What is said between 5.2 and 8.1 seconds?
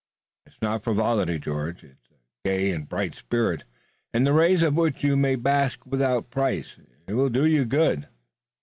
bask without price. It will do you good."